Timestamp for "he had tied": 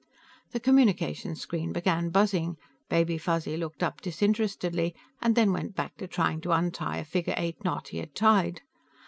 7.89-8.61